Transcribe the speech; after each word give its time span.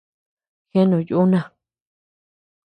Jeanu 0.71 0.99
yuna. 1.09 1.41